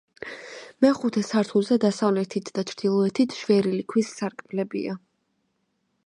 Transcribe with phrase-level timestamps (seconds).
[0.85, 4.97] მეხუთე სართულზე დასავლეთით და ჩრდილოეთით შვერილი ქვის სარკმლებია.